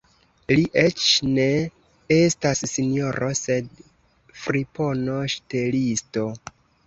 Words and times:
Li 0.51 0.61
eĉ 0.83 1.01
ne 1.33 1.43
estas 2.15 2.63
sinjoro, 2.71 3.29
sed 3.41 3.69
fripono, 4.45 5.19
ŝtelisto! 5.35 6.27